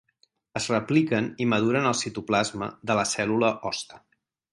[0.59, 4.01] Es repliquen i maduren al citoplasma de la cèl·lula hoste.